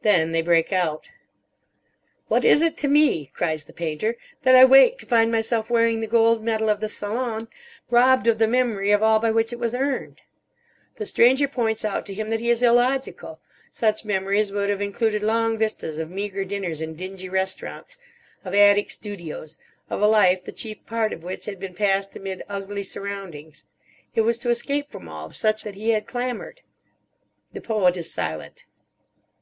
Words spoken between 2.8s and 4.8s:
me," cries the Painter, "that I